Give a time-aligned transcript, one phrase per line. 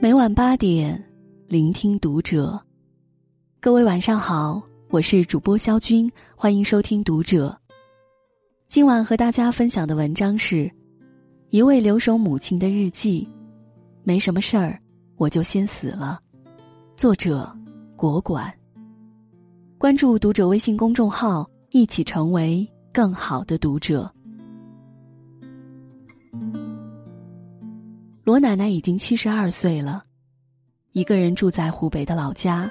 [0.00, 1.02] 每晚八点，
[1.48, 2.60] 聆听读者。
[3.58, 7.58] 各位晚上好，我是主播肖军，欢迎收听读者。
[8.68, 10.70] 今晚和大家分享的文章是
[11.48, 13.26] 一位留守母亲的日记。
[14.02, 14.78] 没什么事儿，
[15.16, 16.20] 我就先死了。
[16.96, 17.50] 作者：
[17.96, 18.52] 国管。
[19.78, 24.14] 关注读者微信公众号，一起成为更好的读者。
[28.24, 30.02] 罗奶奶已经七十二岁了，
[30.92, 32.70] 一个人住在湖北的老家，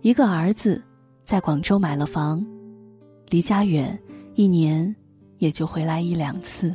[0.00, 0.82] 一个儿子
[1.22, 2.44] 在广州买了房，
[3.28, 3.96] 离家远，
[4.34, 4.92] 一年
[5.38, 6.74] 也就回来一两次。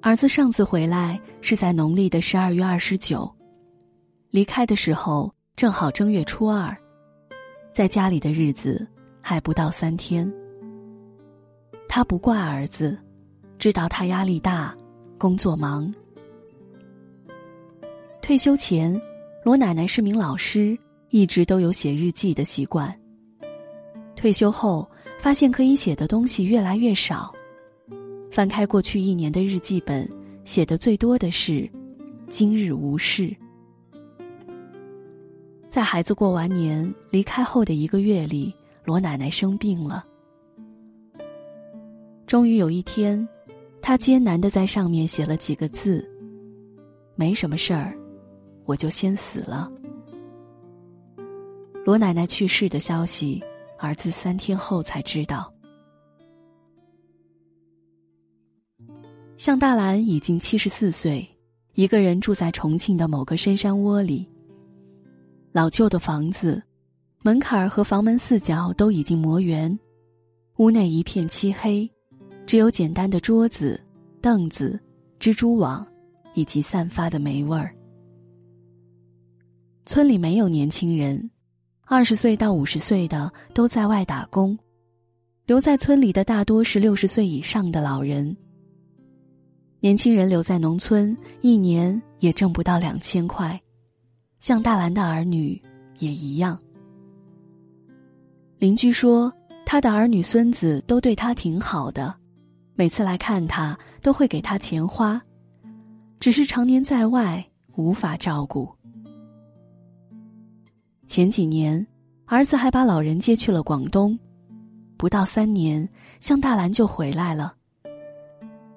[0.00, 3.30] 儿子上次回来是在农历的十二月二十九，
[4.30, 6.74] 离开的时候正好正月初二，
[7.70, 8.88] 在家里的日子
[9.20, 10.32] 还不到三天。
[11.86, 12.96] 他不怪儿子，
[13.58, 14.74] 知道他压力大。
[15.22, 15.88] 工作忙。
[18.20, 19.00] 退休前，
[19.44, 20.76] 罗奶奶是名老师，
[21.10, 22.92] 一直都有写日记的习惯。
[24.16, 24.84] 退休后，
[25.20, 27.32] 发现可以写的东西越来越少。
[28.32, 30.10] 翻开过去一年的日记本，
[30.44, 31.70] 写的最多的是
[32.28, 33.32] “今日无事”。
[35.70, 38.52] 在孩子过完年离开后的一个月里，
[38.84, 40.04] 罗奶奶生病了。
[42.26, 43.24] 终于有一天。
[43.82, 46.08] 他艰难的在上面写了几个字
[47.16, 47.92] ：“没什么事儿，
[48.64, 49.70] 我就先死了。”
[51.84, 53.42] 罗奶奶去世的消息，
[53.78, 55.52] 儿子三天后才知道。
[59.36, 61.28] 向大兰已经七十四岁，
[61.74, 64.30] 一个人住在重庆的某个深山窝里。
[65.50, 66.62] 老旧的房子，
[67.24, 69.76] 门槛儿和房门四角都已经磨圆，
[70.58, 71.91] 屋内一片漆黑。
[72.46, 73.80] 只有简单的桌子、
[74.20, 74.78] 凳子、
[75.18, 75.86] 蜘蛛网，
[76.34, 77.74] 以及散发的霉味儿。
[79.84, 81.30] 村里没有年轻人，
[81.86, 84.56] 二十岁到五十岁的都在外打工，
[85.46, 88.36] 留在村里的大多是六十岁以上的老人。
[89.80, 93.60] 年轻人留在农村，一年也挣不到两千块，
[94.38, 95.60] 像大兰的儿女
[95.98, 96.56] 也一样。
[98.58, 99.32] 邻居说，
[99.66, 102.14] 他的儿女孙子都对他挺好的。
[102.74, 105.20] 每次来看他，都会给他钱花，
[106.18, 107.44] 只是常年在外，
[107.76, 108.68] 无法照顾。
[111.06, 111.86] 前几年，
[112.24, 114.18] 儿子还把老人接去了广东，
[114.96, 115.86] 不到三年，
[116.18, 117.54] 向大兰就回来了。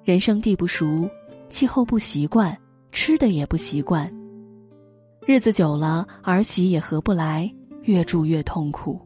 [0.04, 1.08] 人生地不熟，
[1.48, 2.56] 气候不习惯，
[2.92, 4.06] 吃的也不习惯，
[5.26, 7.50] 日子久了，儿媳也合不来，
[7.82, 9.00] 越住越痛苦。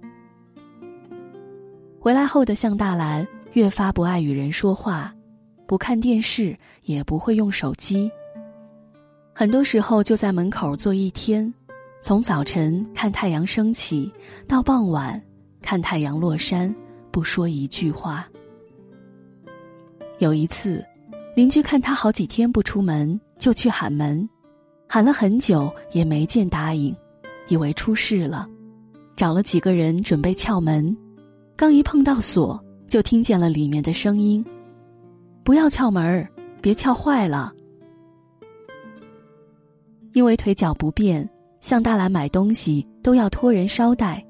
[2.01, 3.27] 回来后的向大兰。
[3.53, 5.13] 越发不爱与人说话，
[5.67, 8.11] 不看电视，也不会用手机。
[9.33, 11.53] 很多时候就在门口坐一天，
[12.01, 14.13] 从早晨看太阳升起，
[14.47, 15.21] 到傍晚
[15.61, 16.75] 看太阳落山，
[17.11, 18.29] 不说一句话。
[20.19, 20.85] 有一次，
[21.35, 24.29] 邻居看他好几天不出门，就去喊门，
[24.87, 26.95] 喊了很久也没见答应，
[27.49, 28.47] 以为出事了，
[29.17, 30.97] 找了几个人准备撬门，
[31.57, 32.63] 刚一碰到锁。
[32.91, 34.45] 就听见了里面的声音
[35.45, 36.29] ：“不要撬门儿，
[36.61, 37.55] 别撬坏了。”
[40.13, 41.27] 因为腿脚不便，
[41.61, 44.27] 向大兰买东西都要托人捎带。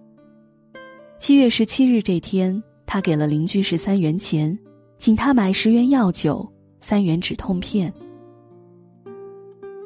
[1.19, 4.57] 七月十七日这天，他给了邻居十三元钱，
[4.99, 6.47] 请他买十元药酒、
[6.81, 7.91] 三元止痛片。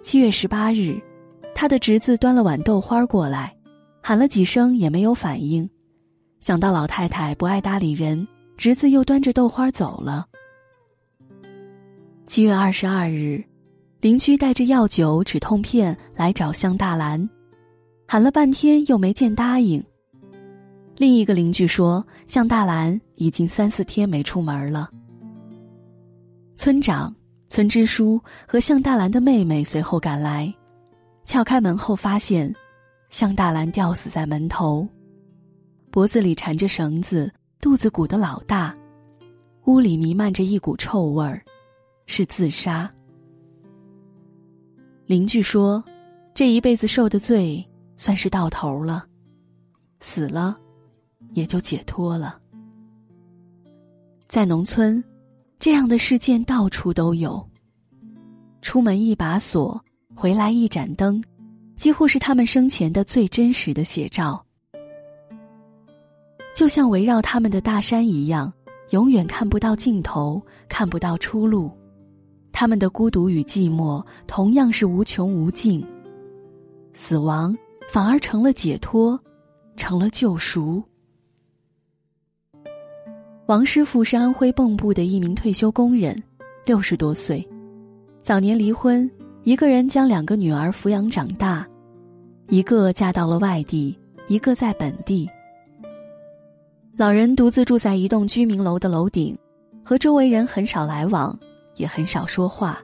[0.02, 1.00] 七月十八日，
[1.54, 3.56] 他的侄子端了碗豆花过来，
[4.02, 5.70] 喊了几声也没有反应，
[6.40, 8.26] 想到老太太不爱搭理人。
[8.56, 10.26] 侄子又端着豆花走了。
[12.26, 13.44] 七月二十二日，
[14.00, 17.28] 邻居带着药酒、止痛片来找向大兰，
[18.06, 19.82] 喊了半天又没见答应。
[20.96, 24.88] 另一个邻居说，向大兰已经三四天没出门了。
[26.56, 27.14] 村长、
[27.48, 30.52] 村支书和向大兰的妹妹随后赶来，
[31.24, 32.54] 撬开门后发现，
[33.10, 34.88] 向大兰吊死在门头，
[35.90, 37.30] 脖子里缠着绳子。
[37.64, 38.76] 肚子鼓得老大，
[39.64, 41.42] 屋里弥漫着一股臭味儿，
[42.04, 42.92] 是自杀。
[45.06, 45.82] 邻居说，
[46.34, 47.66] 这一辈子受的罪
[47.96, 49.06] 算是到头了，
[50.00, 50.58] 死了
[51.32, 52.38] 也就解脱了。
[54.28, 55.02] 在农村，
[55.58, 57.42] 这样的事件到处都有。
[58.60, 59.82] 出门一把锁，
[60.14, 61.24] 回来一盏灯，
[61.78, 64.43] 几乎是他们生前的最真实的写照。
[66.54, 68.52] 就像围绕他们的大山一样，
[68.90, 71.70] 永远看不到尽头，看不到出路。
[72.52, 75.84] 他们的孤独与寂寞同样是无穷无尽。
[76.92, 77.56] 死亡
[77.90, 79.18] 反而成了解脱，
[79.76, 80.80] 成了救赎。
[83.46, 86.22] 王师傅是安徽蚌埠的一名退休工人，
[86.64, 87.46] 六十多岁，
[88.22, 89.10] 早年离婚，
[89.42, 91.66] 一个人将两个女儿抚养长大，
[92.48, 93.98] 一个嫁到了外地，
[94.28, 95.28] 一个在本地。
[96.96, 99.36] 老人独自住在一栋居民楼的楼顶，
[99.82, 101.36] 和周围人很少来往，
[101.74, 102.80] 也很少说话。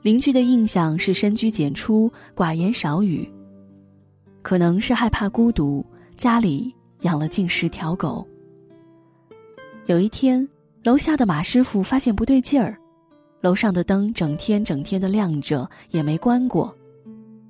[0.00, 3.30] 邻居的印象是深居简出、寡言少语。
[4.40, 5.84] 可能是害怕孤独，
[6.16, 8.26] 家里养了近十条狗。
[9.84, 10.48] 有一天，
[10.82, 12.78] 楼下的马师傅发现不对劲儿，
[13.42, 16.74] 楼上的灯整天整天的亮着，也没关过。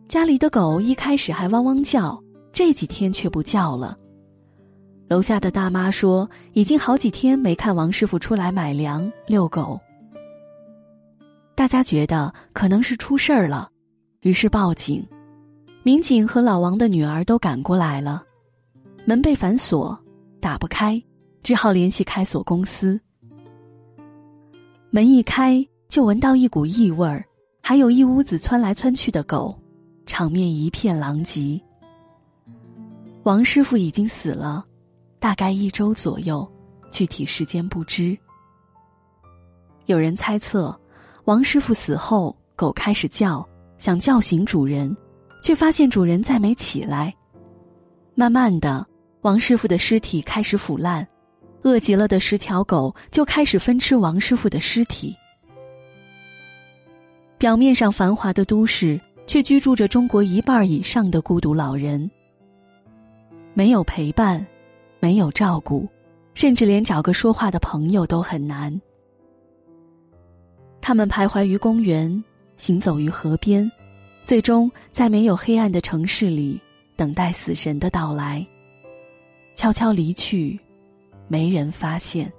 [0.09, 2.21] 家里的狗一开始还汪汪叫，
[2.53, 3.97] 这几天却不叫了。
[5.13, 9.79] 楼下的大妈说：“已经好几天没看王师傅出来买粮、遛狗。”
[11.55, 13.69] 大家觉得可能是出事儿了，
[14.23, 15.07] 于是报警。
[15.83, 18.25] 民警和老王的女儿都赶过来了，
[19.05, 20.03] 门被反锁，
[20.41, 20.99] 打不开，
[21.43, 22.99] 只好联系开锁公司。
[24.89, 27.23] 门一开，就闻到一股异味儿，
[27.61, 29.55] 还有一屋子窜来窜去的狗，
[30.07, 31.61] 场面一片狼藉。
[33.25, 34.65] 王师傅已经死了。
[35.23, 36.51] 大概一周左右，
[36.91, 38.19] 具体时间不知。
[39.87, 40.77] 有人猜测，
[41.27, 43.49] 王师傅死后，狗开始叫，
[43.79, 44.95] 想叫醒主人，
[45.41, 47.15] 却发现主人再没起来。
[48.17, 48.85] 慢慢的，
[49.21, 51.07] 王师傅的尸体开始腐烂，
[51.63, 55.17] 饿极了的十条狗就开始分吃王师傅的尸体。
[57.39, 62.11] 表面上繁华的都市，却居住着中国一半以上的孤独老人，
[63.55, 64.45] 没有陪伴。
[65.03, 65.89] 没有照顾，
[66.33, 68.81] 甚至连找个说话的朋友都很难。
[70.81, 72.23] 他们徘徊于公园，
[72.57, 73.69] 行走于河边，
[74.25, 76.61] 最终在没有黑暗的城市里
[76.95, 78.47] 等待死神的到来，
[79.57, 80.57] 悄悄离去，
[81.27, 82.33] 没人发现。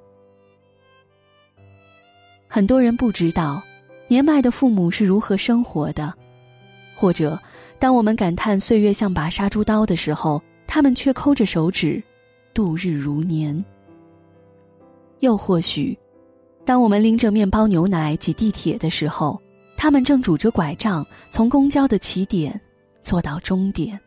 [2.48, 3.62] 很多人不知道，
[4.08, 6.14] 年迈的父母是如何生活的，
[6.96, 7.38] 或者，
[7.78, 12.02] 当我们感叹岁月像把杀猪刀的时候，他们却抠着手指。
[12.54, 13.64] 度日如年。
[15.20, 15.98] 又或许，
[16.66, 19.42] 当我们拎着面包、牛奶挤地铁的时候，
[19.78, 22.60] 他们正拄着拐杖从公交的起点
[23.02, 24.00] 坐到终点。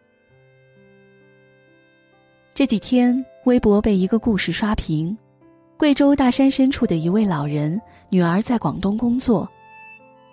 [2.54, 5.16] 这几天，微博被一个故事刷屏：
[5.76, 9.46] 贵州大山深处的一位老人，女儿在广东工作，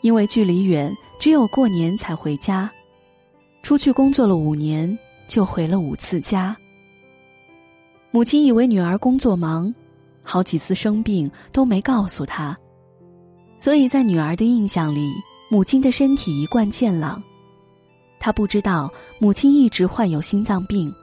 [0.01, 2.71] 因为距离远，只有过年才回家。
[3.61, 6.55] 出去工作了五年，就回了五次家。
[8.13, 9.73] 母亲以为女儿工作忙，
[10.21, 12.55] 好几次生病都没告诉她，
[13.57, 15.11] 所以在女儿的印象里，
[15.49, 17.19] 母亲的身体一贯健朗。
[18.19, 18.87] 她不知道
[19.17, 20.93] 母亲一直患有心脏病。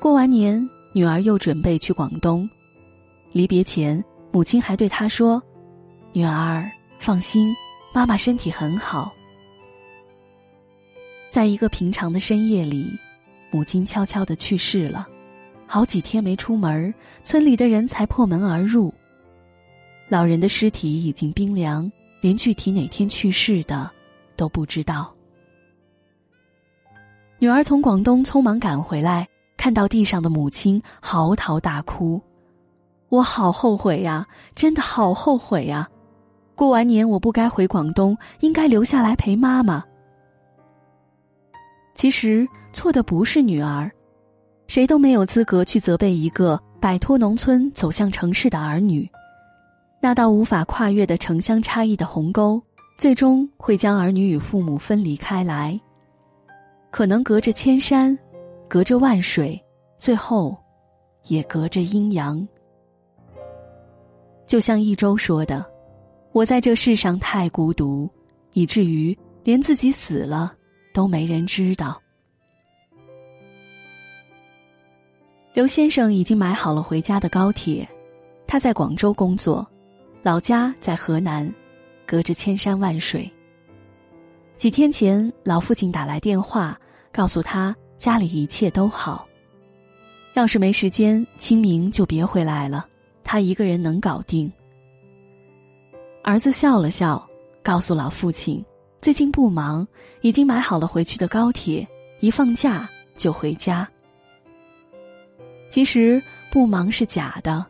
[0.00, 2.50] 过完年，女儿又准备去广东，
[3.30, 5.40] 离别前，母亲还对她说
[6.12, 6.68] ：“女儿，
[6.98, 7.54] 放心，
[7.94, 9.12] 妈妈身体很好。”
[11.30, 12.84] 在一个平常的深夜里，
[13.52, 15.06] 母亲悄悄的去世了。
[15.66, 16.92] 好几天没出门，
[17.24, 18.92] 村里的人才破门而入。
[20.08, 21.90] 老人的尸体已经冰凉，
[22.20, 23.90] 连具体哪天去世的
[24.36, 25.12] 都不知道。
[27.38, 32.20] 女儿从广东匆忙赶回来，看到地上的母亲，嚎啕大哭
[33.08, 35.88] ：“我好后悔呀，真的好后悔呀！
[36.54, 39.82] 过完年我不该回广东，应该留下来陪妈妈。”
[41.94, 43.90] 其实错的不是女儿。
[44.66, 49.08] 谁都没有资格去责备一个摆脱农村走向城市的儿女，
[50.00, 52.60] 那道无法跨越的城乡差异的鸿沟，
[52.98, 55.78] 最终会将儿女与父母分离开来。
[56.90, 58.16] 可能隔着千山，
[58.68, 59.62] 隔着万水，
[59.98, 60.56] 最后，
[61.24, 62.46] 也隔着阴阳。
[64.46, 65.64] 就像一周说的
[66.32, 68.08] ：“我在这世上太孤独，
[68.52, 70.54] 以至于连自己死了
[70.92, 72.00] 都没人知道。”
[75.54, 77.88] 刘先生已经买好了回家的高铁，
[78.44, 79.64] 他在广州工作，
[80.20, 81.48] 老家在河南，
[82.04, 83.30] 隔着千山万水。
[84.56, 86.76] 几天前，老父亲打来电话，
[87.12, 89.28] 告诉他家里一切都好。
[90.34, 92.84] 要是没时间，清明就别回来了，
[93.22, 94.52] 他一个人能搞定。
[96.24, 97.24] 儿子笑了笑，
[97.62, 98.64] 告诉老父亲，
[99.00, 99.86] 最近不忙，
[100.20, 101.86] 已经买好了回去的高铁，
[102.18, 103.88] 一放假就回家。
[105.74, 107.66] 其实不忙是假的，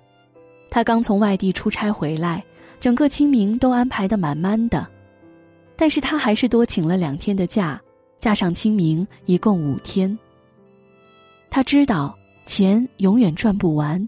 [0.69, 2.45] 他刚从外地出差回来，
[2.79, 4.87] 整个清明都安排的满满的，
[5.75, 7.81] 但是他还是多请了两天的假，
[8.19, 10.19] 加上清明一共五天。
[11.49, 14.07] 他知道钱永远赚不完，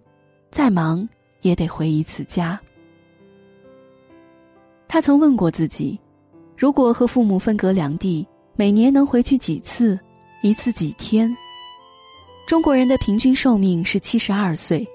[0.50, 1.08] 再忙
[1.40, 2.60] 也得回一次家。
[4.86, 5.98] 他曾问过自己，
[6.54, 9.98] 如果和父母分隔两地，每年能回去几次，
[10.42, 11.34] 一次几天？
[12.46, 14.86] 中国人的平均寿命是七十二岁。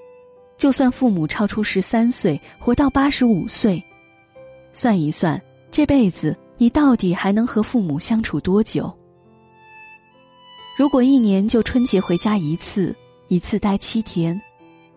[0.57, 3.83] 就算父母超出十三岁，活到八十五岁，
[4.73, 5.41] 算一算，
[5.71, 8.93] 这辈子你到底还能和父母相处多久？
[10.77, 12.95] 如果一年就春节回家一次，
[13.27, 14.39] 一次待七天，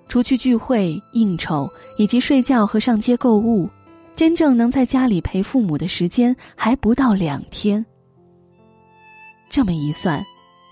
[0.06, 1.66] 除去聚会、应酬
[1.99, 3.66] 以及睡觉和上街购物，
[4.14, 7.84] 真正能在家里陪父母的时间还不到两天。
[9.49, 10.23] 这么一算，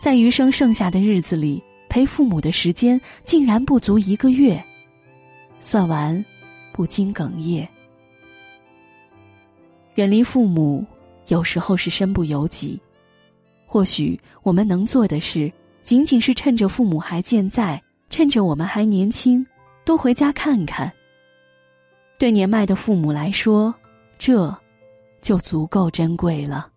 [0.02, 1.62] 在余生剩下的日子里，
[1.92, 4.58] 陪父母的时间竟然不足一个月。
[5.60, 6.24] 算完，
[6.72, 7.68] 不禁哽咽。
[9.96, 10.82] 远离父母，
[11.28, 12.80] 有时候是身不由己。
[13.66, 15.52] 或许我们能做的事，
[15.84, 19.46] 仅仅是趁着父母还健在，趁着我们还年轻，
[19.84, 20.90] 多回家看看。
[22.18, 23.74] 对年迈的父母来说，
[24.16, 24.50] 这
[25.20, 26.71] 就足够珍贵了。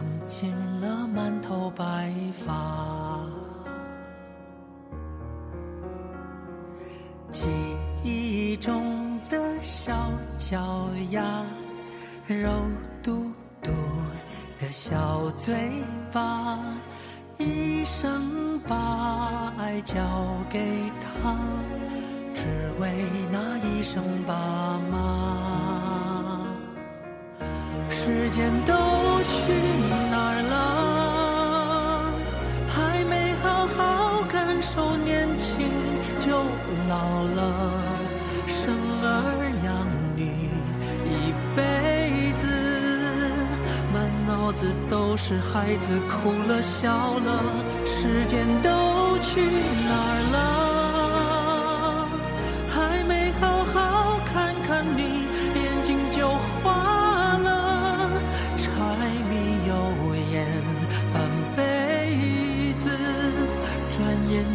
[0.00, 2.10] 藏进了满头白
[2.46, 3.20] 发。
[7.30, 7.46] 记
[8.02, 9.92] 忆中的小
[10.38, 11.44] 脚丫，
[12.26, 12.50] 肉
[13.02, 13.30] 嘟
[13.62, 13.70] 嘟
[14.58, 15.54] 的小嘴
[16.10, 16.58] 巴。
[17.36, 19.96] 一生把爱交
[20.48, 21.36] 给他，
[22.34, 22.42] 只
[22.80, 25.79] 为那一声爸妈。
[28.12, 29.52] 时间都去
[30.10, 30.54] 哪儿了？
[32.68, 33.78] 还没好好
[34.28, 35.70] 感受年轻
[36.18, 36.42] 就
[36.88, 37.38] 老了，
[38.48, 39.06] 生儿
[39.64, 39.68] 养
[40.16, 40.20] 女
[41.06, 42.42] 一辈子。
[43.94, 47.42] 满脑子都是孩子哭了笑了，
[47.86, 50.69] 时间都去哪儿了？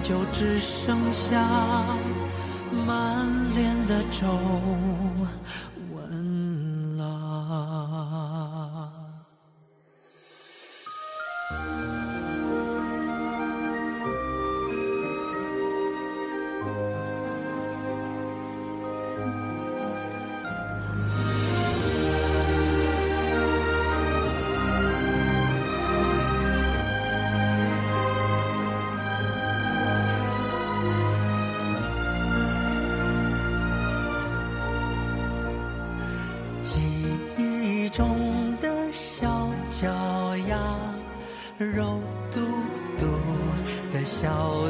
[0.07, 1.41] 就只剩下
[2.85, 4.94] 满脸的皱。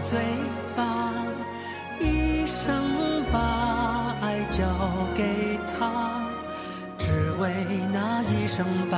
[0.06, 0.20] 嘴
[0.76, 1.12] 巴，
[2.00, 4.64] 一生把爱交
[5.18, 6.22] 给他，
[7.00, 7.52] 只为
[7.92, 8.98] 那一声爸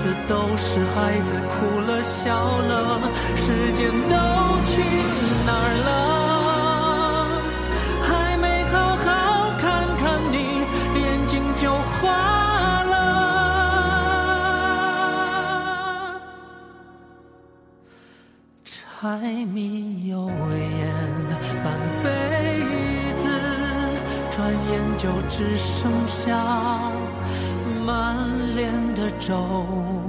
[0.00, 3.00] 子都是孩子，哭了笑了，
[3.36, 4.16] 时间都
[4.64, 4.80] 去
[5.46, 5.88] 哪儿了？
[8.08, 9.06] 还没好好
[9.58, 9.62] 看
[9.98, 10.02] 看
[10.32, 10.36] 你，
[10.98, 12.00] 眼睛就花
[12.84, 12.94] 了。
[18.64, 18.74] 柴
[19.52, 20.88] 米油盐
[21.62, 21.66] 半
[22.02, 22.08] 辈
[23.16, 23.22] 子，
[24.34, 24.38] 转
[24.70, 26.26] 眼就只剩下。
[29.20, 29.99] 舟